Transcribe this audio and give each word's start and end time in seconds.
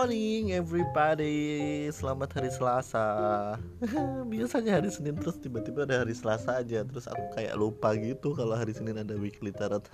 morning 0.00 0.56
everybody. 0.56 1.84
Selamat 1.92 2.32
hari 2.32 2.48
Selasa. 2.48 3.04
Biasanya 4.32 4.80
hari 4.80 4.88
Senin 4.88 5.12
terus 5.12 5.36
tiba-tiba 5.36 5.84
ada 5.84 6.00
hari 6.00 6.16
Selasa 6.16 6.56
aja. 6.56 6.80
Terus 6.88 7.04
aku 7.04 7.36
kayak 7.36 7.52
lupa 7.60 7.92
gitu 8.00 8.32
kalau 8.32 8.56
hari 8.56 8.72
Senin 8.72 8.96
ada 8.96 9.12
weekly 9.20 9.52
tarot. 9.52 9.84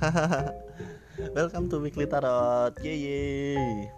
Welcome 1.34 1.66
to 1.74 1.82
weekly 1.82 2.06
tarot. 2.06 2.78
Yeay 2.86 3.90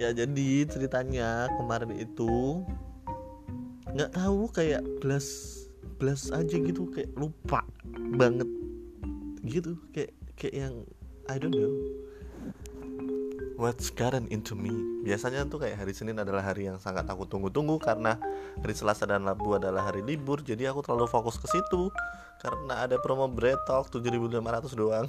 Ya 0.00 0.16
jadi 0.16 0.64
ceritanya 0.64 1.52
kemarin 1.60 2.00
itu 2.00 2.64
nggak 3.92 4.16
tahu 4.16 4.48
kayak 4.48 4.80
blast 5.04 5.68
blast 6.00 6.32
aja 6.32 6.56
gitu. 6.56 6.88
Kayak 6.88 7.12
lupa 7.20 7.68
banget 8.16 8.48
gitu. 9.44 9.76
Kayak 9.92 10.16
kayak 10.40 10.54
yang 10.56 10.74
I 11.28 11.36
don't 11.36 11.52
know 11.52 11.76
What's 13.60 13.92
gotten 13.92 14.24
into 14.32 14.56
me? 14.56 14.72
Biasanya 15.04 15.44
tuh 15.44 15.60
kayak 15.60 15.84
hari 15.84 15.92
Senin 15.92 16.16
adalah 16.16 16.40
hari 16.40 16.64
yang 16.64 16.80
sangat 16.80 17.04
aku 17.04 17.28
tunggu-tunggu 17.28 17.76
karena 17.76 18.16
hari 18.56 18.72
Selasa 18.72 19.04
dan 19.04 19.20
Rabu 19.28 19.52
adalah 19.52 19.84
hari 19.84 20.00
libur. 20.00 20.40
Jadi 20.40 20.64
aku 20.64 20.80
terlalu 20.80 21.04
fokus 21.04 21.36
ke 21.36 21.44
situ 21.44 21.92
karena 22.40 22.88
ada 22.88 22.96
promo 22.96 23.28
Bretalk 23.28 23.92
7500 23.92 24.64
doang. 24.72 25.04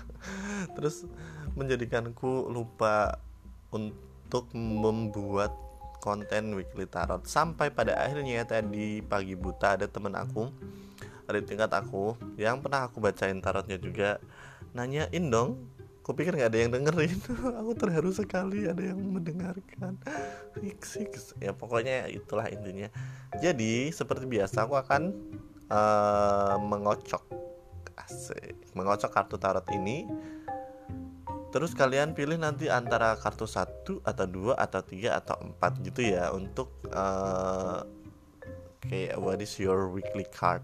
Terus 0.80 1.04
menjadikanku 1.52 2.48
lupa 2.48 3.20
untuk 3.68 4.48
membuat 4.56 5.52
konten 6.00 6.56
weekly 6.56 6.88
tarot 6.88 7.28
sampai 7.28 7.68
pada 7.68 7.92
akhirnya 8.00 8.48
tadi 8.48 9.04
pagi 9.04 9.36
buta 9.36 9.76
ada 9.76 9.84
temen 9.84 10.16
aku 10.16 10.48
ada 11.28 11.44
tingkat 11.44 11.68
aku 11.76 12.16
yang 12.40 12.64
pernah 12.64 12.88
aku 12.88 13.04
bacain 13.04 13.36
tarotnya 13.44 13.76
juga 13.76 14.16
nanyain 14.72 15.28
dong 15.28 15.75
kupikir 16.06 16.38
nggak 16.38 16.54
ada 16.54 16.58
yang 16.62 16.70
dengerin. 16.70 17.18
Aku 17.66 17.74
terharu 17.74 18.14
sekali 18.14 18.70
ada 18.70 18.78
yang 18.78 19.02
mendengarkan. 19.02 19.98
Six, 20.78 21.34
ya 21.42 21.50
pokoknya 21.50 22.06
itulah 22.06 22.46
intinya. 22.46 22.86
Jadi 23.42 23.90
seperti 23.90 24.30
biasa 24.30 24.70
aku 24.70 24.78
akan 24.78 25.10
uh, 25.66 26.62
mengocok. 26.62 27.26
Asik. 27.98 28.54
Mengocok 28.78 29.10
kartu 29.10 29.34
tarot 29.34 29.66
ini. 29.74 30.06
Terus 31.50 31.74
kalian 31.74 32.14
pilih 32.14 32.38
nanti 32.38 32.70
antara 32.70 33.18
kartu 33.18 33.50
satu 33.50 33.98
atau 34.06 34.26
dua 34.30 34.54
atau 34.60 34.86
tiga 34.86 35.18
atau 35.18 35.34
empat 35.42 35.82
gitu 35.82 36.06
ya 36.06 36.30
untuk 36.30 36.70
uh, 36.94 37.82
kayak 38.84 39.18
what 39.18 39.42
is 39.42 39.58
your 39.58 39.90
weekly 39.90 40.28
card? 40.30 40.62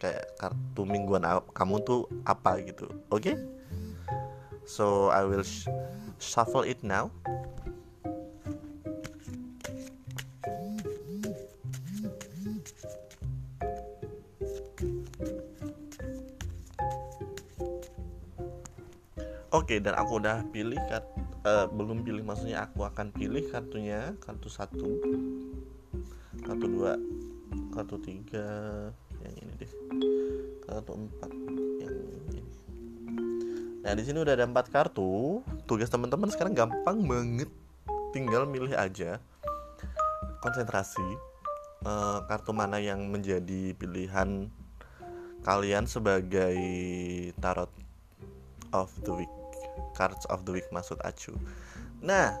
Kayak 0.00 0.32
kartu 0.40 0.88
mingguan 0.88 1.28
kamu 1.52 1.76
tuh 1.84 2.08
apa 2.24 2.56
gitu. 2.64 2.88
Oke? 3.12 3.34
okay? 3.34 3.36
So 4.66 5.08
I 5.14 5.22
will 5.22 5.46
sh 5.46 5.70
shuffle 6.18 6.66
it 6.66 6.82
now. 6.82 7.14
Oke 19.56 19.72
okay, 19.72 19.78
dan 19.80 19.96
aku 19.96 20.20
udah 20.20 20.44
pilih 20.52 20.76
kart 20.90 21.06
uh, 21.48 21.66
belum 21.70 22.04
pilih 22.04 22.22
maksudnya 22.22 22.68
aku 22.68 22.84
akan 22.84 23.08
pilih 23.14 23.40
kartunya 23.48 24.12
kartu 24.20 24.52
satu 24.52 25.00
kartu 26.44 26.66
dua 26.68 27.00
kartu 27.72 27.96
tiga 28.04 28.46
yang 29.24 29.34
ini 29.42 29.52
deh 29.56 29.72
kartu 30.68 30.92
empat 30.92 31.30
Nah 33.86 33.94
di 33.94 34.02
sini 34.02 34.18
udah 34.18 34.34
ada 34.34 34.50
empat 34.50 34.66
kartu. 34.74 35.46
Tugas 35.70 35.86
teman-teman 35.86 36.26
sekarang 36.26 36.58
gampang 36.58 37.06
banget. 37.06 37.46
Tinggal 38.10 38.42
milih 38.42 38.74
aja. 38.74 39.22
Konsentrasi 40.42 41.06
uh, 41.86 42.26
kartu 42.26 42.50
mana 42.50 42.82
yang 42.82 43.06
menjadi 43.06 43.78
pilihan 43.78 44.50
kalian 45.46 45.86
sebagai 45.86 46.58
tarot 47.38 47.70
of 48.74 48.90
the 49.06 49.14
week. 49.14 49.30
Cards 49.94 50.26
of 50.34 50.42
the 50.42 50.58
week 50.58 50.66
maksud 50.74 50.98
acu. 51.06 51.38
Nah, 52.02 52.34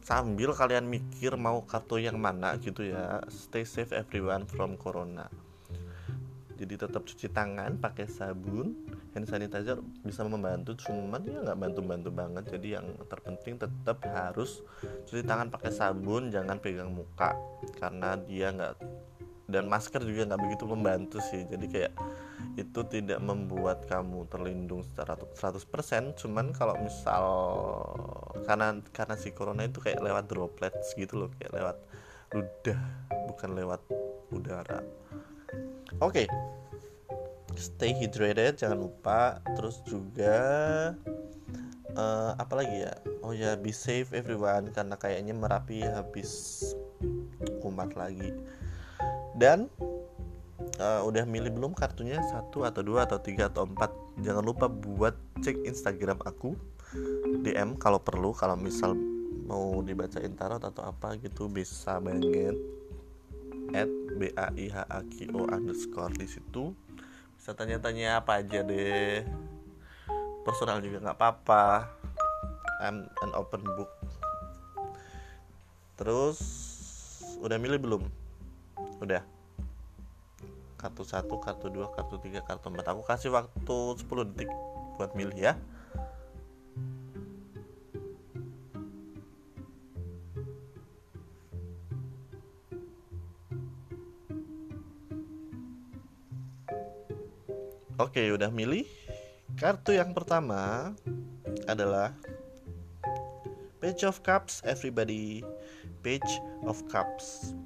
sambil 0.00 0.56
kalian 0.56 0.88
mikir 0.88 1.36
mau 1.36 1.60
kartu 1.68 2.00
yang 2.00 2.16
mana 2.16 2.56
gitu 2.64 2.80
ya. 2.80 3.20
Stay 3.28 3.68
safe 3.68 3.92
everyone 3.92 4.48
from 4.48 4.80
corona 4.80 5.28
jadi 6.54 6.86
tetap 6.86 7.02
cuci 7.02 7.34
tangan 7.34 7.82
pakai 7.82 8.06
sabun 8.06 8.78
hand 9.10 9.26
sanitizer 9.26 9.82
bisa 10.06 10.22
membantu 10.22 10.78
cuman 10.78 11.22
ya 11.26 11.42
nggak 11.42 11.58
bantu-bantu 11.58 12.10
banget. 12.14 12.44
Jadi 12.54 12.68
yang 12.78 12.86
terpenting 13.10 13.58
tetap 13.58 13.98
harus 14.06 14.62
cuci 15.10 15.26
tangan 15.26 15.50
pakai 15.50 15.74
sabun 15.74 16.30
jangan 16.30 16.62
pegang 16.62 16.94
muka 16.94 17.34
karena 17.78 18.14
dia 18.22 18.54
nggak 18.54 18.74
dan 19.44 19.68
masker 19.68 20.00
juga 20.06 20.30
nggak 20.30 20.42
begitu 20.46 20.64
membantu 20.70 21.18
sih. 21.18 21.42
Jadi 21.42 21.66
kayak 21.66 21.92
itu 22.54 22.80
tidak 22.86 23.18
membuat 23.18 23.82
kamu 23.90 24.30
terlindung 24.30 24.86
secara 24.86 25.18
100% 25.18 26.14
cuman 26.14 26.54
kalau 26.54 26.78
misal 26.78 27.24
karena 28.46 28.78
karena 28.94 29.18
si 29.18 29.34
corona 29.34 29.66
itu 29.66 29.82
kayak 29.82 29.98
lewat 29.98 30.30
droplets 30.30 30.94
gitu 30.94 31.26
loh 31.26 31.30
kayak 31.34 31.50
lewat 31.50 31.76
ludah 32.30 32.80
bukan 33.26 33.50
lewat 33.58 33.80
udara 34.30 34.82
Oke. 36.02 36.24
Okay. 36.24 36.26
Stay 37.54 37.94
hydrated 37.94 38.58
jangan 38.58 38.90
lupa. 38.90 39.38
Terus 39.54 39.78
juga 39.86 40.38
uh, 41.94 42.32
apa 42.34 42.54
lagi 42.58 42.86
ya? 42.86 42.94
Oh 43.22 43.30
ya, 43.30 43.54
be 43.54 43.70
safe 43.70 44.10
everyone 44.10 44.74
karena 44.74 44.98
kayaknya 44.98 45.34
Merapi 45.36 45.86
habis 45.86 46.62
kumat 47.62 47.94
lagi. 47.94 48.34
Dan 49.38 49.70
uh, 50.78 51.00
udah 51.06 51.24
milih 51.26 51.54
belum 51.54 51.72
kartunya 51.74 52.18
satu 52.30 52.66
atau 52.66 52.82
dua 52.82 53.06
atau 53.06 53.18
tiga 53.22 53.50
atau 53.50 53.66
empat 53.66 53.90
jangan 54.22 54.44
lupa 54.46 54.66
buat 54.70 55.14
cek 55.42 55.66
Instagram 55.66 56.22
aku 56.22 56.54
DM 57.42 57.74
kalau 57.78 57.98
perlu 57.98 58.30
kalau 58.30 58.54
misal 58.54 58.94
mau 59.44 59.82
dibacain 59.84 60.32
tarot 60.38 60.62
atau 60.62 60.88
apa 60.88 61.18
gitu 61.20 61.50
bisa 61.50 61.98
banget 62.00 62.56
at 63.72 63.88
b 64.20 64.28
a 64.36 64.52
i 64.58 64.68
h 64.68 64.76
a 64.84 65.00
q 65.08 65.32
o 65.32 65.48
underscore 65.48 66.12
di 66.12 66.28
situ. 66.28 66.76
Bisa 67.38 67.56
tanya-tanya 67.56 68.20
apa 68.20 68.44
aja 68.44 68.60
deh. 68.60 69.24
Personal 70.44 70.84
juga 70.84 71.00
nggak 71.00 71.16
apa-apa. 71.16 71.88
I'm 72.84 73.08
an 73.24 73.32
open 73.32 73.64
book. 73.64 73.92
Terus 75.96 76.38
udah 77.40 77.56
milih 77.56 77.80
belum? 77.80 78.02
Udah. 79.00 79.24
Kartu 80.76 81.06
satu 81.06 81.40
kartu 81.40 81.72
dua 81.72 81.88
kartu 81.96 82.20
tiga 82.20 82.44
kartu 82.44 82.68
empat. 82.68 82.92
Aku 82.92 83.00
kasih 83.06 83.32
waktu 83.32 83.76
10 84.04 84.28
detik 84.36 84.50
buat 85.00 85.16
milih 85.16 85.38
ya 85.38 85.56
Oke, 98.14 98.30
udah 98.30 98.46
milih. 98.46 98.86
Kartu 99.58 99.90
yang 99.90 100.14
pertama 100.14 100.94
adalah 101.66 102.14
Page 103.82 104.06
of 104.06 104.22
Cups, 104.22 104.62
everybody. 104.62 105.42
Page 106.06 106.38
of 106.62 106.78
Cups. 106.86 107.58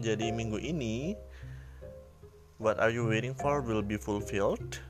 Jadi 0.00 0.32
minggu 0.32 0.56
ini 0.56 1.12
What 2.56 2.80
are 2.80 2.88
you 2.88 3.04
waiting 3.04 3.36
for 3.36 3.60
will 3.60 3.84
be 3.84 4.00
fulfilled. 4.00 4.80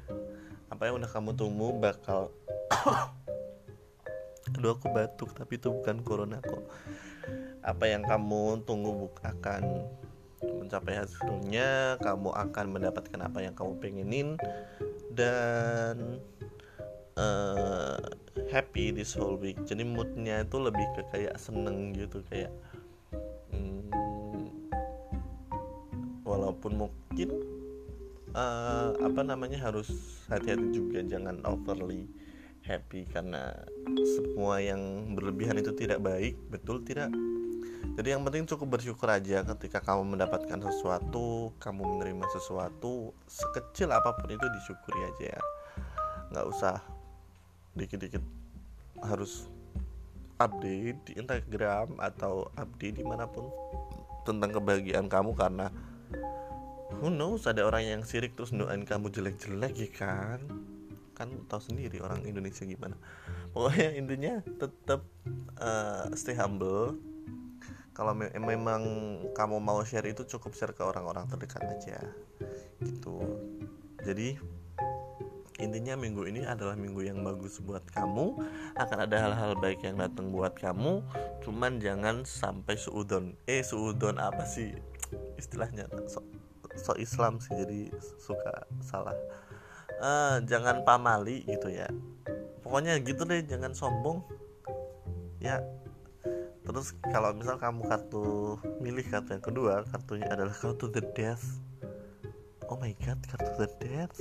Apa 0.70 0.86
yang 0.86 1.02
udah 1.02 1.10
kamu 1.10 1.34
tunggu 1.34 1.74
bakal 1.74 2.30
Aduh 4.54 4.78
aku 4.78 4.86
batuk 4.86 5.34
tapi 5.34 5.58
itu 5.58 5.74
bukan 5.74 6.06
corona 6.06 6.38
kok. 6.46 6.62
Apa 7.66 7.90
yang 7.90 8.06
kamu 8.06 8.62
tunggu 8.70 9.10
akan 9.26 9.82
mencapai 10.66 10.98
hasilnya 10.98 11.96
kamu 12.02 12.34
akan 12.34 12.66
mendapatkan 12.74 13.20
apa 13.22 13.38
yang 13.38 13.54
kamu 13.54 13.72
pengenin 13.78 14.28
dan 15.14 16.18
uh, 17.14 18.02
happy 18.50 18.90
this 18.90 19.14
whole 19.14 19.38
week. 19.38 19.56
Jadi 19.62 19.86
moodnya 19.86 20.42
itu 20.42 20.58
lebih 20.58 20.84
ke 20.98 21.02
kayak 21.14 21.38
seneng 21.38 21.94
gitu 21.94 22.20
kayak 22.26 22.50
hmm, 23.54 24.50
walaupun 26.26 26.86
mungkin 26.86 27.30
uh, 28.36 28.92
apa 28.98 29.20
namanya 29.22 29.62
harus 29.62 29.88
hati-hati 30.28 30.74
juga 30.74 31.00
jangan 31.06 31.40
overly 31.48 32.10
happy 32.66 33.06
karena 33.06 33.54
semua 34.18 34.58
yang 34.58 35.14
berlebihan 35.14 35.62
itu 35.62 35.70
tidak 35.72 36.02
baik 36.02 36.34
betul 36.50 36.82
tidak 36.82 37.14
jadi 37.94 38.18
yang 38.18 38.26
penting 38.26 38.44
cukup 38.50 38.76
bersyukur 38.76 39.06
aja 39.06 39.46
ketika 39.54 39.78
kamu 39.78 40.18
mendapatkan 40.18 40.58
sesuatu 40.58 41.54
kamu 41.62 41.96
menerima 41.96 42.26
sesuatu 42.34 43.14
sekecil 43.30 43.94
apa 43.94 44.18
pun 44.18 44.28
itu 44.34 44.42
disyukuri 44.42 45.00
aja 45.06 45.38
ya. 45.38 45.42
Nggak 46.34 46.46
usah 46.50 46.76
dikit-dikit 47.78 48.24
harus 49.06 49.46
update 50.36 51.00
di 51.08 51.12
Instagram 51.16 51.96
atau 51.96 52.52
update 52.58 53.00
di 53.00 53.04
mana 53.06 53.24
pun 53.24 53.48
tentang 54.28 54.52
kebahagiaan 54.52 55.08
kamu 55.08 55.32
karena 55.32 55.72
who 57.00 57.08
knows 57.08 57.48
ada 57.48 57.64
orang 57.64 57.86
yang 57.86 58.02
sirik 58.02 58.36
terus 58.36 58.52
doain 58.52 58.84
kamu 58.84 59.08
jelek-jelek 59.08 59.72
ya 59.72 59.88
kan? 59.94 60.40
Kan 61.16 61.32
tahu 61.48 61.62
sendiri 61.64 62.04
orang 62.04 62.28
Indonesia 62.28 62.66
gimana. 62.68 63.00
Pokoknya 63.56 63.88
intinya 63.96 64.34
tetap 64.44 65.00
uh, 65.56 66.12
stay 66.12 66.36
humble 66.36 67.15
kalau 67.96 68.12
me 68.12 68.28
memang 68.36 68.84
kamu 69.32 69.56
mau 69.56 69.80
share 69.80 70.04
itu 70.04 70.28
cukup 70.28 70.52
share 70.52 70.76
ke 70.76 70.84
orang-orang 70.84 71.24
terdekat 71.32 71.64
aja 71.64 71.96
gitu. 72.84 73.40
Jadi 74.04 74.36
intinya 75.56 75.96
minggu 75.96 76.28
ini 76.28 76.44
adalah 76.44 76.76
minggu 76.76 77.00
yang 77.08 77.24
bagus 77.24 77.56
buat 77.64 77.80
kamu. 77.88 78.36
Akan 78.76 78.98
ada 79.00 79.16
hal-hal 79.16 79.56
baik 79.56 79.80
yang 79.80 79.96
datang 79.96 80.28
buat 80.28 80.52
kamu. 80.52 81.00
Cuman 81.40 81.80
jangan 81.80 82.28
sampai 82.28 82.76
suudon 82.76 83.32
eh 83.48 83.64
suudon 83.64 84.20
apa 84.20 84.44
sih? 84.44 84.76
Istilahnya 85.40 85.88
so, 86.04 86.20
so 86.76 86.92
Islam 87.00 87.40
sih 87.40 87.56
jadi 87.56 87.88
suka 88.20 88.68
salah. 88.84 89.16
Uh, 89.96 90.44
jangan 90.44 90.84
pamali 90.84 91.48
gitu 91.48 91.72
ya. 91.72 91.88
Pokoknya 92.60 93.00
gitu 93.00 93.24
deh 93.24 93.40
jangan 93.40 93.72
sombong. 93.72 94.20
Ya 95.40 95.64
terus 96.66 96.98
kalau 97.14 97.30
misal 97.30 97.56
kamu 97.62 97.86
kartu 97.86 98.58
milih 98.82 99.06
kartu 99.06 99.38
yang 99.38 99.44
kedua 99.44 99.86
kartunya 99.86 100.26
adalah 100.26 100.52
kartu 100.52 100.90
the 100.90 101.02
death. 101.14 101.62
Oh 102.66 102.74
my 102.74 102.90
god 103.06 103.22
kartu 103.30 103.50
the 103.54 103.70
death? 103.78 104.18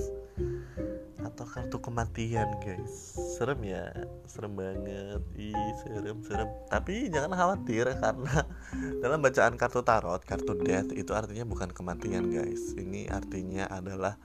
Atau 1.25 1.49
kartu 1.49 1.81
kematian 1.81 2.45
guys. 2.61 3.17
Serem 3.35 3.65
ya 3.65 3.89
serem 4.29 4.53
banget. 4.53 5.25
Ih 5.33 5.73
serem 5.81 6.21
serem. 6.21 6.49
Tapi 6.69 7.09
jangan 7.09 7.33
khawatir 7.33 7.89
karena 7.97 8.45
dalam 9.01 9.19
bacaan 9.25 9.57
kartu 9.57 9.81
tarot 9.81 10.21
kartu 10.21 10.53
death 10.61 10.93
itu 10.93 11.11
artinya 11.17 11.49
bukan 11.49 11.73
kematian 11.73 12.29
guys. 12.29 12.77
Ini 12.77 13.09
artinya 13.09 13.65
adalah 13.73 14.15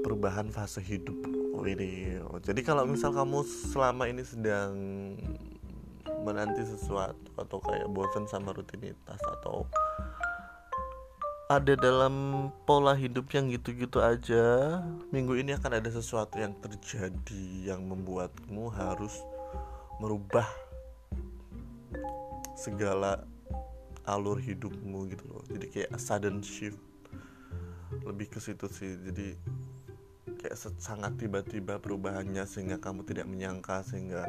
perubahan 0.00 0.48
fase 0.48 0.80
hidup. 0.80 1.16
Jadi 2.44 2.60
kalau 2.60 2.84
misal 2.84 3.16
kamu 3.16 3.40
selama 3.72 4.04
ini 4.04 4.20
sedang 4.20 4.76
menanti 6.24 6.64
sesuatu 6.64 7.30
atau 7.36 7.60
kayak 7.60 7.86
bosan 7.92 8.24
sama 8.24 8.56
rutinitas 8.56 9.20
atau 9.20 9.68
ada 11.52 11.76
dalam 11.76 12.48
pola 12.64 12.96
hidup 12.96 13.28
yang 13.36 13.52
gitu-gitu 13.52 14.00
aja 14.00 14.80
minggu 15.12 15.36
ini 15.36 15.52
akan 15.52 15.76
ada 15.76 15.90
sesuatu 15.92 16.40
yang 16.40 16.56
terjadi 16.56 17.68
yang 17.68 17.84
membuatmu 17.84 18.72
harus 18.72 19.12
merubah 20.00 20.48
segala 22.56 23.28
alur 24.08 24.40
hidupmu 24.40 25.12
gitu 25.12 25.24
loh. 25.28 25.44
Jadi 25.52 25.66
kayak 25.68 25.92
sudden 26.00 26.40
shift 26.40 26.80
lebih 28.04 28.32
ke 28.32 28.40
situ 28.40 28.64
sih. 28.72 28.96
Jadi 29.04 29.36
kayak 30.40 30.56
sangat 30.80 31.16
tiba-tiba 31.20 31.76
perubahannya 31.80 32.44
sehingga 32.48 32.80
kamu 32.80 33.04
tidak 33.04 33.28
menyangka 33.28 33.84
sehingga 33.84 34.28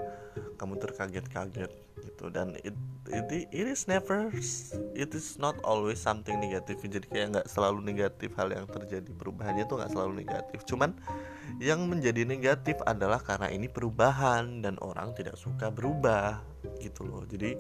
kamu 0.60 0.80
terkaget-kaget 0.80 1.72
gitu. 2.06 2.30
Dan 2.30 2.56
it, 2.62 2.78
it 3.10 3.50
it 3.50 3.66
is 3.66 3.90
never 3.90 4.30
it 4.94 5.12
is 5.14 5.38
not 5.42 5.58
always 5.66 5.98
something 6.02 6.38
negatif 6.38 6.82
jadi 6.86 7.06
kayak 7.10 7.28
nggak 7.38 7.48
selalu 7.50 7.82
negatif 7.82 8.32
hal 8.38 8.54
yang 8.54 8.70
terjadi. 8.70 9.10
Perubahannya 9.14 9.66
itu 9.66 9.74
nggak 9.76 9.92
selalu 9.92 10.14
negatif. 10.22 10.60
Cuman 10.70 10.94
yang 11.58 11.88
menjadi 11.88 12.28
negatif 12.28 12.78
adalah 12.84 13.22
karena 13.22 13.50
ini 13.50 13.72
perubahan 13.72 14.62
dan 14.62 14.76
orang 14.82 15.16
tidak 15.18 15.38
suka 15.40 15.74
berubah 15.74 16.42
gitu 16.82 17.06
loh. 17.06 17.24
Jadi 17.26 17.58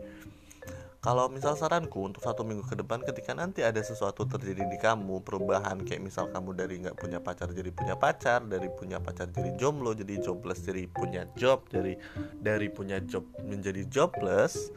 kalau 1.05 1.29
misal 1.29 1.53
saranku 1.53 2.01
untuk 2.01 2.25
satu 2.25 2.41
minggu 2.41 2.65
ke 2.65 2.73
depan 2.81 2.97
ketika 3.05 3.37
nanti 3.37 3.61
ada 3.61 3.77
sesuatu 3.77 4.25
terjadi 4.25 4.65
di 4.65 4.77
kamu 4.81 5.21
perubahan 5.21 5.85
kayak 5.85 6.01
misal 6.01 6.25
kamu 6.33 6.57
dari 6.57 6.81
nggak 6.81 6.97
punya 6.97 7.21
pacar 7.21 7.53
jadi 7.53 7.69
punya 7.69 7.93
pacar 7.93 8.41
dari 8.41 8.73
punya 8.73 8.97
pacar 8.97 9.29
jadi 9.29 9.53
jomblo 9.53 9.93
jadi 9.93 10.17
jobless 10.17 10.65
jadi 10.65 10.89
punya 10.89 11.29
job 11.37 11.61
dari 11.69 11.93
dari 12.41 12.73
punya 12.73 12.97
job 13.05 13.21
menjadi 13.45 13.85
jobless 13.85 14.73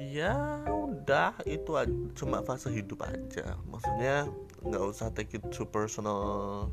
ya 0.00 0.64
udah 0.72 1.36
itu 1.44 1.76
cuma 2.16 2.40
fase 2.40 2.72
hidup 2.72 3.04
aja. 3.04 3.60
Maksudnya 3.68 4.24
nggak 4.64 4.84
usah 4.88 5.12
take 5.12 5.36
it 5.36 5.44
too 5.52 5.68
personal 5.68 6.66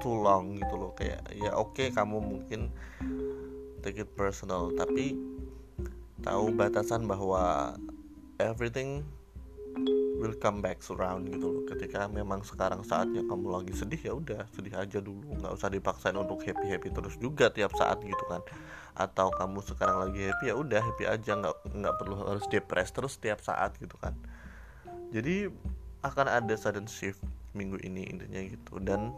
too 0.00 0.16
long 0.16 0.56
gitu 0.56 0.74
loh. 0.80 0.96
Kayak 0.96 1.20
ya 1.36 1.52
oke 1.52 1.76
okay, 1.76 1.88
kamu 1.92 2.18
mungkin 2.18 2.72
take 3.84 4.04
it 4.04 4.10
personal 4.16 4.72
tapi 4.72 5.16
tahu 6.20 6.52
batasan 6.52 7.08
bahwa 7.08 7.76
everything 8.40 9.04
will 10.20 10.36
come 10.36 10.60
back 10.60 10.84
around 10.92 11.24
gitu 11.32 11.48
loh. 11.48 11.62
Ketika 11.64 12.04
memang 12.12 12.44
sekarang 12.44 12.84
saatnya 12.84 13.24
kamu 13.24 13.46
lagi 13.48 13.72
sedih 13.72 14.00
ya 14.04 14.12
udah 14.12 14.44
sedih 14.52 14.76
aja 14.76 14.98
dulu. 15.00 15.32
Nggak 15.40 15.52
usah 15.56 15.68
dipaksain 15.72 16.16
untuk 16.16 16.44
happy 16.44 16.68
happy 16.68 16.92
terus 16.92 17.16
juga 17.16 17.48
tiap 17.48 17.72
saat 17.72 18.04
gitu 18.04 18.24
kan. 18.28 18.44
Atau 18.92 19.32
kamu 19.32 19.64
sekarang 19.64 19.96
lagi 20.04 20.28
happy 20.28 20.52
ya 20.52 20.54
udah 20.60 20.80
happy 20.84 21.04
aja. 21.08 21.32
Nggak 21.40 21.54
nggak 21.72 21.94
perlu 21.96 22.14
harus 22.20 22.44
depres 22.52 22.92
terus 22.92 23.16
tiap 23.16 23.40
saat 23.40 23.72
gitu 23.80 23.96
kan. 23.96 24.12
Jadi 25.10 25.48
akan 26.04 26.26
ada 26.28 26.54
sudden 26.56 26.84
shift 26.84 27.24
minggu 27.56 27.80
ini 27.80 28.04
intinya 28.12 28.40
gitu. 28.44 28.76
Dan 28.84 29.16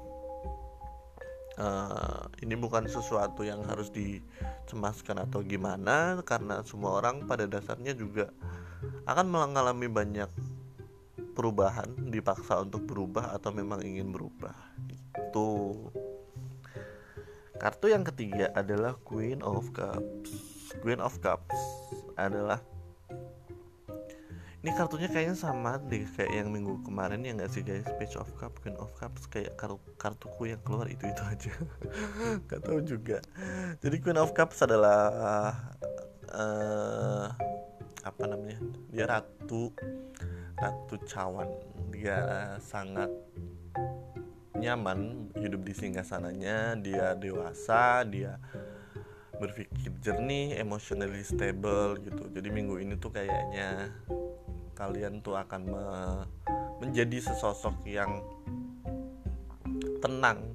uh, 1.62 2.26
ini 2.42 2.58
bukan 2.58 2.90
sesuatu 2.90 3.46
yang 3.46 3.62
harus 3.70 3.94
dicemaskan 3.94 5.22
atau 5.22 5.46
gimana 5.46 6.18
karena 6.26 6.66
semua 6.66 6.98
orang 6.98 7.22
pada 7.30 7.46
dasarnya 7.46 7.94
juga 7.94 8.34
akan 9.06 9.26
mengalami 9.30 9.86
banyak 9.86 10.30
perubahan 11.38 11.88
dipaksa 12.10 12.60
untuk 12.60 12.84
berubah 12.84 13.32
atau 13.32 13.54
memang 13.54 13.80
ingin 13.86 14.10
berubah. 14.10 14.54
Itu. 15.16 15.88
Kartu 17.56 17.94
yang 17.94 18.02
ketiga 18.02 18.50
adalah 18.58 18.98
Queen 19.06 19.38
of 19.40 19.70
Cups. 19.70 20.34
Queen 20.82 20.98
of 20.98 21.14
Cups 21.22 21.56
adalah 22.18 22.58
ini 24.62 24.70
kartunya 24.78 25.10
kayaknya 25.10 25.34
sama 25.34 25.74
deh 25.90 26.06
kayak 26.14 26.30
yang 26.30 26.54
minggu 26.54 26.86
kemarin 26.86 27.26
ya 27.26 27.34
nggak 27.34 27.50
sih 27.50 27.66
guys 27.66 27.82
page 27.98 28.14
of 28.14 28.30
cup 28.38 28.54
queen 28.62 28.78
of 28.78 28.94
cups 28.94 29.26
kayak 29.26 29.58
kartu 29.58 29.82
kartuku 29.98 30.54
yang 30.54 30.62
keluar 30.62 30.86
itu 30.86 31.02
itu 31.02 31.22
aja. 31.22 31.54
Nggak 32.46 32.60
tahu 32.62 32.78
juga. 32.86 33.18
Jadi 33.82 33.96
queen 33.98 34.18
of 34.22 34.30
cups 34.38 34.62
adalah 34.62 35.02
uh, 36.30 37.26
apa 38.06 38.22
namanya 38.30 38.62
dia 38.94 39.10
ratu 39.10 39.74
ratu 40.54 40.94
cawan. 41.10 41.50
Dia 41.90 42.54
sangat 42.62 43.10
nyaman 44.54 45.26
hidup 45.42 45.66
di 45.66 45.74
singgah 45.74 46.06
sananya 46.06 46.78
dia 46.78 47.18
dewasa 47.18 48.06
dia 48.06 48.38
berpikir 49.42 49.90
jernih 49.98 50.54
emotionally 50.62 51.26
stable 51.26 51.98
gitu. 51.98 52.30
Jadi 52.30 52.46
minggu 52.46 52.78
ini 52.78 52.94
tuh 52.94 53.10
kayaknya 53.10 53.90
kalian 54.82 55.22
tuh 55.22 55.38
akan 55.38 55.62
me 55.70 55.84
menjadi 56.82 57.30
sesosok 57.30 57.86
yang 57.86 58.18
tenang. 60.02 60.50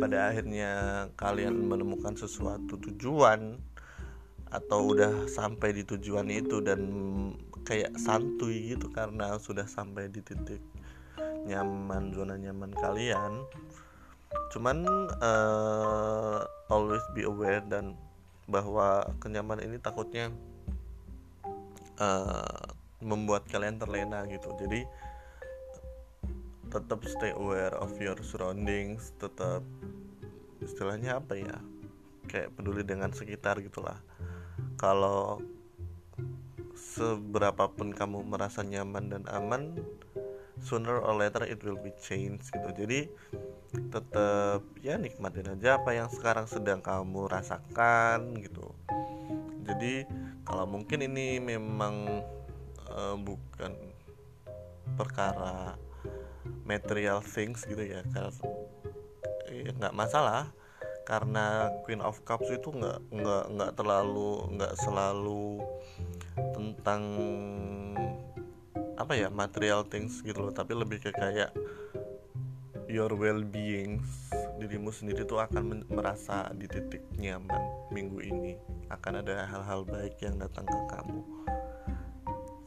Pada 0.00 0.32
akhirnya 0.32 0.72
kalian 1.20 1.68
menemukan 1.68 2.16
sesuatu 2.16 2.80
tujuan 2.80 3.60
atau 4.48 4.96
udah 4.96 5.28
sampai 5.28 5.76
di 5.76 5.84
tujuan 5.84 6.32
itu 6.32 6.64
dan 6.64 6.80
kayak 7.68 7.92
santuy 8.00 8.72
gitu 8.72 8.88
karena 8.88 9.36
sudah 9.36 9.68
sampai 9.68 10.08
di 10.08 10.24
titik 10.24 10.64
nyaman 11.44 12.16
zona 12.16 12.40
nyaman 12.40 12.72
kalian. 12.72 13.44
Cuman 14.56 14.88
uh, 15.20 16.40
always 16.72 17.04
be 17.12 17.28
aware 17.28 17.60
dan 17.68 17.92
bahwa 18.48 19.04
kenyamanan 19.20 19.68
ini 19.68 19.76
takutnya 19.76 20.32
uh, 22.00 22.79
membuat 23.00 23.48
kalian 23.48 23.80
terlena 23.80 24.24
gitu. 24.28 24.52
Jadi 24.60 24.84
tetap 26.70 27.02
stay 27.02 27.34
aware 27.34 27.74
of 27.82 27.90
your 27.98 28.14
surroundings 28.22 29.10
tetap 29.18 29.66
istilahnya 30.62 31.18
apa 31.18 31.34
ya 31.34 31.58
kayak 32.30 32.54
peduli 32.54 32.86
dengan 32.86 33.10
sekitar 33.10 33.58
gitulah. 33.58 33.98
Kalau 34.78 35.42
seberapa 36.78 37.66
pun 37.68 37.90
kamu 37.90 38.22
merasa 38.22 38.62
nyaman 38.62 39.10
dan 39.10 39.24
aman 39.28 39.76
sooner 40.62 41.00
or 41.00 41.16
later 41.18 41.42
it 41.42 41.58
will 41.66 41.80
be 41.80 41.90
changed 41.98 42.46
gitu. 42.54 42.70
Jadi 42.70 43.10
tetap 43.70 44.62
ya 44.82 44.94
nikmatin 44.94 45.58
aja 45.58 45.82
apa 45.82 45.90
yang 45.94 46.06
sekarang 46.06 46.46
sedang 46.46 46.78
kamu 46.78 47.26
rasakan 47.26 48.38
gitu. 48.38 48.70
Jadi 49.66 50.06
kalau 50.46 50.66
mungkin 50.70 51.02
ini 51.02 51.38
memang 51.42 52.22
uh, 52.90 53.16
bukan 53.16 53.72
perkara 54.94 55.78
material 56.66 57.22
things 57.22 57.66
gitu 57.66 57.82
ya 57.82 58.02
karena 58.10 58.30
ya 59.50 59.70
nggak 59.74 59.96
masalah. 59.96 60.50
Karena 61.08 61.74
Queen 61.82 61.98
of 61.98 62.22
Cups 62.22 62.46
itu 62.54 62.70
nggak 62.70 63.10
nggak 63.10 63.44
nggak 63.50 63.72
terlalu 63.74 64.46
nggak 64.54 64.78
selalu 64.78 65.58
tentang 66.54 67.02
apa 68.94 69.18
ya 69.18 69.26
material 69.26 69.82
things 69.90 70.22
gitu 70.22 70.38
loh. 70.38 70.54
Tapi 70.54 70.70
lebih 70.78 71.02
ke 71.02 71.10
kayak 71.10 71.50
your 72.86 73.10
well 73.18 73.42
being 73.42 73.98
dirimu 74.62 74.94
sendiri 74.94 75.26
tuh 75.26 75.42
akan 75.42 75.82
merasa 75.90 76.46
di 76.54 76.70
titik 76.70 77.02
nyaman 77.18 77.90
minggu 77.90 78.18
ini. 78.22 78.54
Akan 78.86 79.18
ada 79.18 79.50
hal-hal 79.50 79.82
baik 79.82 80.14
yang 80.22 80.38
datang 80.38 80.66
ke 80.66 80.78
kamu 80.94 81.22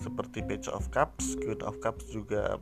seperti 0.03 0.43
Page 0.43 0.67
of 0.67 0.91
Cups, 0.91 1.39
Queen 1.39 1.63
of 1.63 1.79
Cups 1.79 2.11
juga 2.11 2.59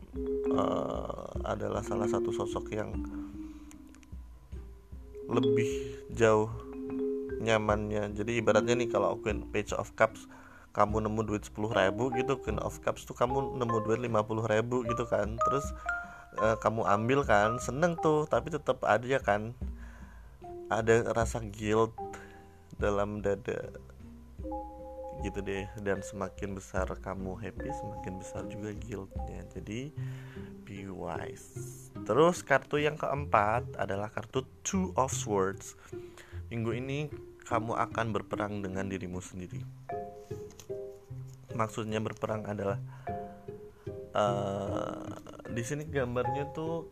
uh, 0.53 1.33
adalah 1.41 1.81
salah 1.81 2.05
satu 2.05 2.29
sosok 2.29 2.69
yang 2.69 2.93
lebih 5.25 5.98
jauh 6.13 6.53
nyamannya. 7.41 8.13
Jadi 8.13 8.38
ibaratnya 8.38 8.77
nih 8.77 8.93
kalau 8.93 9.17
Queen 9.17 9.41
Page 9.50 9.74
of 9.74 9.89
Cups 9.98 10.29
kamu 10.71 11.03
nemu 11.03 11.21
duit 11.27 11.43
10 11.43 11.67
ribu 11.67 12.07
gitu 12.15 12.39
Queen 12.39 12.60
of 12.63 12.79
Cups 12.79 13.03
tuh 13.03 13.12
kamu 13.12 13.60
nemu 13.60 13.77
duit 13.83 14.00
50 14.00 14.07
ribu 14.48 14.88
gitu 14.88 15.03
kan 15.03 15.36
terus 15.43 15.67
uh, 16.39 16.55
kamu 16.63 16.88
ambil 16.88 17.27
kan 17.27 17.60
seneng 17.60 18.00
tuh 18.00 18.24
tapi 18.24 18.48
tetap 18.48 18.79
ada 18.88 19.19
kan 19.19 19.51
ada 20.71 21.12
rasa 21.12 21.43
guilt 21.43 21.91
dalam 22.79 23.19
dada 23.19 23.75
gitu 25.21 25.39
deh. 25.41 25.65
Dan 25.81 26.01
semakin 26.01 26.57
besar 26.57 26.89
kamu 26.99 27.37
happy 27.37 27.69
semakin 27.69 28.13
besar 28.17 28.43
juga 28.49 28.73
guiltnya. 28.75 29.41
Jadi 29.53 29.93
be 30.65 30.87
wise. 30.87 31.89
Terus 32.07 32.41
kartu 32.41 32.79
yang 32.79 32.95
keempat 32.95 33.75
adalah 33.75 34.07
kartu 34.07 34.47
two 34.63 34.95
of 34.95 35.11
swords. 35.11 35.75
Minggu 36.47 36.71
ini 36.75 36.99
kamu 37.47 37.75
akan 37.75 38.15
berperang 38.15 38.63
dengan 38.63 38.87
dirimu 38.87 39.19
sendiri. 39.19 39.59
Maksudnya 41.51 41.99
berperang 41.99 42.47
adalah 42.47 42.79
uh, 44.15 45.03
di 45.51 45.63
sini 45.67 45.83
gambarnya 45.83 46.55
tuh 46.55 46.87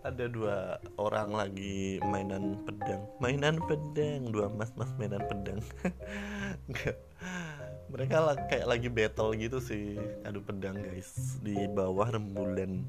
ada 0.00 0.26
dua 0.26 0.80
orang 0.98 1.30
lagi 1.30 2.00
mainan 2.02 2.58
pedang. 2.66 3.06
Mainan 3.22 3.62
pedang 3.62 4.32
dua 4.34 4.50
mas 4.50 4.74
mas 4.74 4.90
mainan 4.98 5.22
pedang 5.28 5.60
mereka 8.00 8.32
kayak 8.48 8.64
lagi 8.64 8.88
battle 8.88 9.36
gitu 9.36 9.60
sih. 9.60 10.00
Adu 10.24 10.40
pedang 10.40 10.80
guys. 10.80 11.36
Di 11.44 11.68
bawah 11.68 12.08
rembulan. 12.08 12.80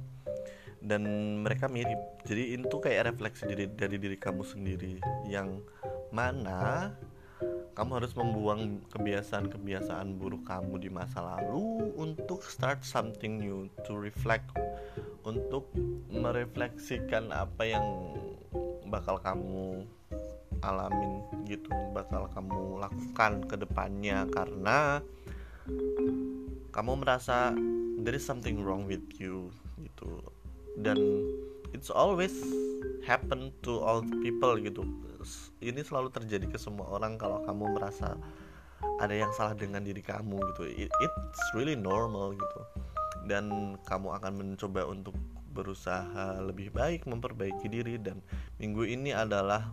Dan 0.79 1.03
mereka 1.43 1.67
mirip. 1.67 1.99
Jadi 2.23 2.55
itu 2.55 2.75
kayak 2.79 3.11
refleksi 3.11 3.43
diri 3.43 3.67
dari 3.67 3.99
diri 3.99 4.15
kamu 4.15 4.39
sendiri. 4.47 5.03
Yang 5.27 5.67
mana 6.15 6.95
kamu 7.75 7.91
harus 7.99 8.15
membuang 8.15 8.87
kebiasaan-kebiasaan 8.87 10.15
buruk 10.15 10.47
kamu 10.47 10.79
di 10.79 10.87
masa 10.87 11.19
lalu 11.19 11.91
untuk 11.99 12.47
start 12.47 12.79
something 12.87 13.35
new 13.35 13.67
to 13.83 13.91
reflect 13.99 14.47
untuk 15.27 15.67
merefleksikan 16.07 17.35
apa 17.35 17.67
yang 17.67 17.85
bakal 18.87 19.19
kamu 19.19 19.87
alamin 20.61 21.25
gitu 21.45 21.69
bakal 21.93 22.29
kamu 22.31 22.81
lakukan 22.81 23.45
ke 23.45 23.55
depannya. 23.59 24.25
Karena 24.29 25.01
kamu 26.71 27.03
merasa 27.03 27.53
there 28.01 28.17
is 28.17 28.25
something 28.25 28.63
wrong 28.63 28.87
with 28.89 29.03
you 29.21 29.51
gitu. 29.81 30.21
Dan 30.79 30.97
it's 31.75 31.91
always 31.91 32.31
happen 33.05 33.51
to 33.65 33.81
all 33.81 34.01
people 34.23 34.55
gitu. 34.57 34.85
Ini 35.61 35.85
selalu 35.85 36.09
terjadi 36.09 36.49
ke 36.49 36.57
semua 36.57 36.89
orang 36.89 37.17
kalau 37.21 37.45
kamu 37.45 37.77
merasa 37.77 38.17
ada 38.97 39.13
yang 39.13 39.29
salah 39.33 39.53
dengan 39.53 39.85
diri 39.85 40.01
kamu 40.01 40.41
gitu. 40.53 40.63
It, 40.65 40.89
it's 40.89 41.43
really 41.53 41.77
normal 41.77 42.33
gitu. 42.33 42.61
Dan 43.29 43.77
kamu 43.85 44.17
akan 44.17 44.33
mencoba 44.41 44.89
untuk 44.89 45.13
berusaha 45.51 46.41
lebih 46.41 46.73
baik 46.73 47.05
memperbaiki 47.05 47.67
diri. 47.69 48.01
Dan 48.01 48.21
minggu 48.57 48.85
ini 48.85 49.13
adalah 49.13 49.69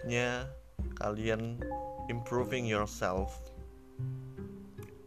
minggunya 0.00 0.48
kalian 0.96 1.60
improving 2.08 2.64
yourself 2.64 3.36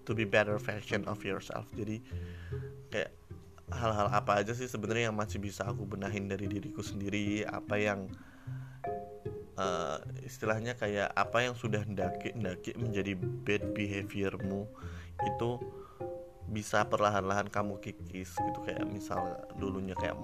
to 0.06 0.14
be 0.14 0.22
better 0.22 0.62
version 0.62 1.02
of 1.10 1.18
yourself. 1.26 1.66
Jadi 1.74 1.98
kayak 2.94 3.10
hal-hal 3.74 4.14
apa 4.14 4.46
aja 4.46 4.54
sih 4.54 4.70
sebenarnya 4.70 5.10
yang 5.10 5.18
masih 5.18 5.42
bisa 5.42 5.66
aku 5.66 5.82
benahin 5.90 6.30
dari 6.30 6.46
diriku 6.46 6.86
sendiri? 6.86 7.42
Apa 7.42 7.82
yang 7.82 8.06
uh, 9.58 9.98
istilahnya 10.22 10.78
kayak 10.78 11.10
apa 11.18 11.42
yang 11.42 11.58
sudah 11.58 11.82
ndaki 11.90 12.38
ndaki 12.38 12.78
menjadi 12.78 13.18
bad 13.18 13.74
behaviormu 13.74 14.70
itu 15.26 15.58
bisa 16.54 16.86
perlahan-lahan 16.86 17.50
kamu 17.50 17.82
kikis 17.82 18.38
gitu. 18.38 18.60
Kayak 18.62 18.86
misal 18.86 19.42
dulunya 19.58 19.98
kayak 19.98 20.22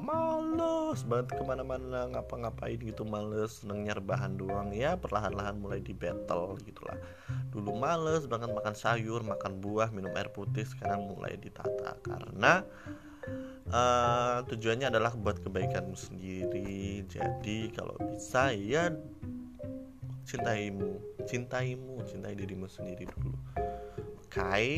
males 0.89 1.05
banget 1.05 1.38
ke 1.38 1.43
mana-mana 1.46 2.10
ngapa-ngapain 2.10 2.81
gitu 2.81 3.05
males 3.05 3.62
seneng 3.62 3.86
bahan 3.86 4.41
doang. 4.41 4.74
Ya 4.74 4.98
perlahan-lahan 4.98 5.62
mulai 5.62 5.86
di 5.86 5.93
battle 5.93 6.58
gitulah. 6.65 6.98
Dulu 7.53 7.77
males 7.77 8.25
banget 8.25 8.50
makan 8.50 8.74
sayur 8.74 9.22
makan 9.22 9.62
buah 9.62 9.93
minum 9.93 10.10
air 10.17 10.34
putih 10.34 10.65
sekarang 10.65 11.05
mulai 11.05 11.38
ditata. 11.38 11.93
Karena 12.01 12.65
uh, 13.69 14.41
tujuannya 14.50 14.89
adalah 14.89 15.13
buat 15.13 15.38
kebaikanmu 15.46 15.93
sendiri. 15.93 17.05
Jadi 17.05 17.69
kalau 17.69 17.93
bisa 18.10 18.50
ya 18.58 18.89
cintaimu 20.25 21.22
cintaimu 21.29 22.01
cintai 22.10 22.34
dirimu 22.34 22.65
sendiri 22.65 23.05
dulu. 23.13 23.38
Oke? 24.25 24.41
Okay? 24.41 24.74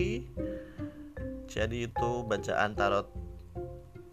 jadi 1.52 1.92
itu 1.92 2.12
bacaan 2.24 2.72
tarot 2.80 3.12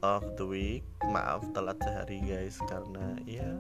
of 0.03 0.23
the 0.39 0.47
week 0.47 0.85
maaf 1.11 1.43
telat 1.55 1.79
sehari 1.83 2.23
guys 2.23 2.59
karena 2.67 3.19
ya 3.27 3.51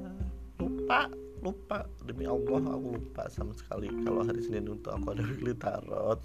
lupa 0.59 1.11
lupa. 1.42 1.87
Demi 2.02 2.26
Allah 2.26 2.62
aku 2.75 2.99
lupa 2.99 3.30
sama 3.30 3.54
sekali 3.54 3.87
kalau 4.02 4.26
hari 4.26 4.42
Senin 4.42 4.66
untuk 4.75 4.90
aku 4.90 5.14
ada 5.14 5.23
weekly 5.23 5.54
tarot. 5.54 6.18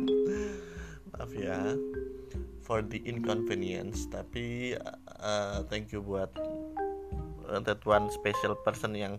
Maaf 1.12 1.30
ya 1.34 1.76
for 2.62 2.80
the 2.86 3.02
inconvenience 3.02 4.06
tapi 4.08 4.78
uh, 5.18 5.60
thank 5.66 5.90
you 5.90 6.00
buat 6.00 6.30
that 7.66 7.82
one 7.82 8.06
special 8.14 8.54
person 8.62 8.94
yang 8.94 9.18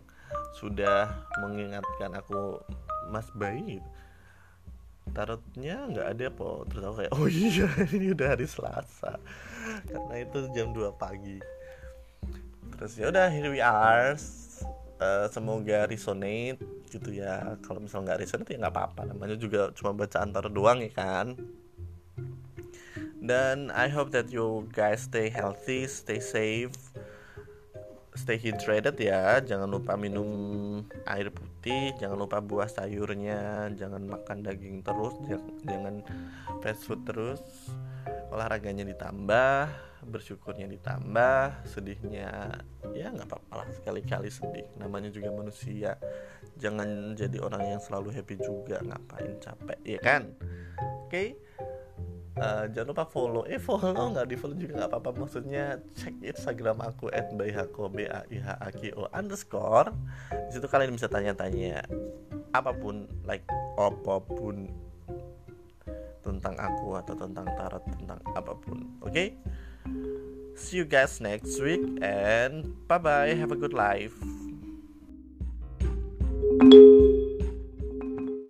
sudah 0.56 1.12
mengingatkan 1.44 2.16
aku 2.16 2.64
Mas 3.12 3.28
Bayi 3.36 3.84
tarotnya 5.12 5.88
nggak 5.88 6.08
ada 6.18 6.27
po. 6.32 6.63
Terus 6.68 6.84
aku 6.84 6.96
kayak 7.03 7.13
oh 7.15 7.27
iya 7.27 7.68
ini 7.96 8.08
udah 8.15 8.27
hari 8.36 8.48
Selasa. 8.48 9.20
Karena 9.88 10.15
itu 10.20 10.39
jam 10.56 10.74
2 10.74 10.96
pagi. 10.98 11.39
Terus 12.75 12.94
ya 12.98 13.13
udah 13.13 13.27
here 13.30 13.51
we 13.51 13.62
are. 13.62 14.18
Uh, 15.01 15.25
semoga 15.34 15.89
resonate 15.89 16.62
gitu 16.89 17.10
ya. 17.13 17.58
Kalau 17.65 17.82
misal 17.82 18.06
nggak 18.06 18.22
resonate 18.22 18.53
ya 18.53 18.68
nggak 18.68 18.75
apa-apa. 18.75 19.01
Namanya 19.10 19.36
juga 19.38 19.70
cuma 19.74 19.94
baca 19.94 20.18
antar 20.22 20.50
doang 20.50 20.82
ya 20.82 20.91
kan. 20.94 21.38
Dan 23.22 23.70
I 23.70 23.86
hope 23.86 24.10
that 24.18 24.34
you 24.34 24.65
guys 24.74 25.06
stay 25.06 25.30
healthy 25.30 25.86
stay 25.86 26.18
safe 26.18 26.74
stay 28.15 28.38
hydrated 28.38 28.98
ya. 29.00 29.39
Jangan 29.41 29.68
lupa 29.68 29.96
minum 29.96 30.27
air 31.08 31.32
putih 31.62 31.94
jangan 32.01 32.18
lupa 32.18 32.41
buah 32.41 32.65
sayurnya 32.65 33.70
jangan 33.77 34.01
makan 34.01 34.41
daging 34.41 34.82
terus 34.82 35.13
jangan 35.62 36.01
fast 36.65 36.89
food 36.89 37.06
terus. 37.06 37.38
Olahraganya 38.34 38.82
ditambah 38.82 39.70
bersyukurnya 40.10 40.65
ditambah 40.65 41.62
sedihnya 41.70 42.58
ya 42.98 43.13
nggak 43.13 43.30
apa-apa 43.30 43.62
lah 43.62 43.70
sekali-kali 43.77 44.34
sedih. 44.34 44.65
Namanya 44.82 45.13
juga 45.13 45.30
manusia. 45.30 46.01
Jangan 46.58 47.13
jadi 47.13 47.38
orang 47.38 47.77
yang 47.77 47.82
selalu 47.86 48.10
happy 48.10 48.41
juga 48.41 48.82
ngapain 48.82 49.38
capek 49.38 49.77
ya 49.86 50.00
kan? 50.01 50.34
Oke? 51.06 51.13
okay? 51.13 51.27
Uh, 52.38 52.66
jangan 52.72 52.88
lupa 52.94 53.06
follow. 53.10 53.44
Eh 53.50 53.60
follow 53.60 54.16
nggak 54.16 54.28
di 54.30 54.36
follow 54.38 54.56
juga 54.56 54.84
nggak 54.84 54.92
apa-apa. 54.92 55.10
Maksudnya 55.16 55.80
cek 55.98 56.24
instagram 56.24 56.80
aku 56.84 57.12
at 57.12 57.34
bayhako 57.36 57.92
b 57.92 58.08
a 58.08 58.24
i 58.32 58.38
h 58.40 58.48
a 58.48 58.70
k 58.72 58.94
o 58.96 59.10
underscore. 59.12 59.92
Di 60.30 60.52
situ 60.56 60.68
kalian 60.70 60.96
bisa 60.96 61.12
tanya-tanya 61.12 61.84
apa 62.56 62.72
pun 62.76 63.08
like 63.28 63.48
apa 63.80 64.16
pun 64.24 64.72
tentang 66.22 66.54
aku 66.56 66.96
atau 67.02 67.18
tentang 67.18 67.48
tarot 67.58 67.84
tentang 67.98 68.20
apa 68.38 68.54
pun 68.54 68.86
oke? 69.02 69.12
Okay? 69.12 69.36
see 70.56 70.78
you 70.78 70.86
guys 70.86 71.20
next 71.20 71.60
week 71.60 71.82
and 72.02 72.70
bye 72.88 72.98
bye 72.98 73.34
have 73.34 73.52
a 73.52 73.56
good 73.56 73.74
life 73.74 74.14